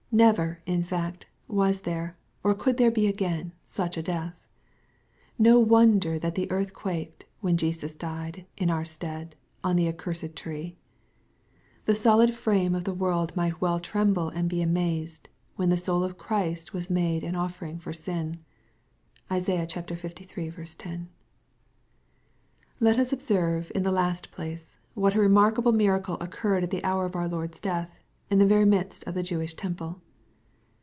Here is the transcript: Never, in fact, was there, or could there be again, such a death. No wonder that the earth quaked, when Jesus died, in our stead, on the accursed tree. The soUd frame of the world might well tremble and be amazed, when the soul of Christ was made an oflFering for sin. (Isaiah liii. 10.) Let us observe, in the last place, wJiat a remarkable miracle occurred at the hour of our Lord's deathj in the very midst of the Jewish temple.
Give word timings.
Never, 0.13 0.61
in 0.65 0.83
fact, 0.83 1.25
was 1.47 1.79
there, 1.83 2.17
or 2.43 2.53
could 2.53 2.75
there 2.75 2.91
be 2.91 3.07
again, 3.07 3.53
such 3.65 3.95
a 3.95 4.03
death. 4.03 4.35
No 5.39 5.57
wonder 5.57 6.19
that 6.19 6.35
the 6.35 6.51
earth 6.51 6.73
quaked, 6.73 7.23
when 7.39 7.55
Jesus 7.55 7.95
died, 7.95 8.45
in 8.57 8.69
our 8.69 8.83
stead, 8.83 9.37
on 9.63 9.77
the 9.77 9.87
accursed 9.87 10.35
tree. 10.35 10.75
The 11.85 11.93
soUd 11.95 12.33
frame 12.33 12.75
of 12.75 12.83
the 12.83 12.93
world 12.93 13.33
might 13.37 13.61
well 13.61 13.79
tremble 13.79 14.27
and 14.27 14.49
be 14.49 14.61
amazed, 14.61 15.29
when 15.55 15.69
the 15.69 15.77
soul 15.77 16.03
of 16.03 16.17
Christ 16.17 16.73
was 16.73 16.89
made 16.89 17.23
an 17.23 17.35
oflFering 17.35 17.79
for 17.79 17.93
sin. 17.93 18.43
(Isaiah 19.31 19.65
liii. 19.65 20.77
10.) 20.77 21.07
Let 22.81 22.99
us 22.99 23.13
observe, 23.13 23.71
in 23.73 23.83
the 23.83 23.93
last 23.93 24.29
place, 24.29 24.77
wJiat 24.97 25.15
a 25.15 25.19
remarkable 25.21 25.71
miracle 25.71 26.17
occurred 26.19 26.65
at 26.65 26.69
the 26.69 26.83
hour 26.83 27.05
of 27.05 27.15
our 27.15 27.29
Lord's 27.29 27.61
deathj 27.61 27.87
in 28.29 28.39
the 28.39 28.45
very 28.47 28.63
midst 28.63 29.03
of 29.03 29.13
the 29.13 29.23
Jewish 29.23 29.55
temple. 29.55 29.99